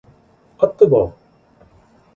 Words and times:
앗, 0.57 0.77
뜨거! 0.77 1.13